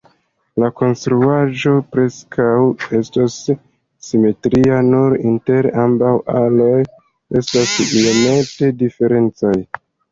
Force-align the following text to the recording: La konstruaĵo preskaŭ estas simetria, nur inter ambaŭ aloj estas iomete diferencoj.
La 0.61 0.69
konstruaĵo 0.79 1.73
preskaŭ 1.95 2.47
estas 3.01 3.37
simetria, 4.09 4.81
nur 4.89 5.17
inter 5.33 5.71
ambaŭ 5.87 6.19
aloj 6.43 6.75
estas 7.43 7.81
iomete 7.93 8.77
diferencoj. 8.85 9.59